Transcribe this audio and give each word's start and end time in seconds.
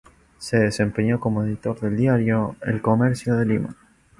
Se 0.39 0.57
desempeñó 0.57 1.19
como 1.19 1.43
editor 1.43 1.79
del 1.79 1.95
diario 1.95 2.55
El 2.61 2.81
Comercio 2.81 3.35
de 3.35 3.45
Lima. 3.45 3.75